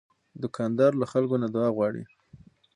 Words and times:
دوکاندار 0.41 0.91
له 1.01 1.05
خلکو 1.11 1.35
نه 1.43 1.47
دعا 1.53 1.69
غواړي. 1.75 2.03